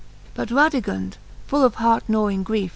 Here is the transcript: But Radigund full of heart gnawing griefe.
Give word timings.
But 0.33 0.49
Radigund 0.49 1.17
full 1.45 1.63
of 1.63 1.75
heart 1.75 2.05
gnawing 2.09 2.41
griefe. 2.43 2.69